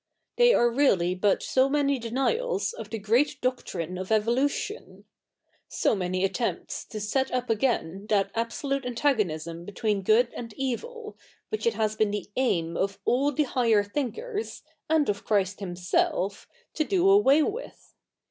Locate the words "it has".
11.67-11.95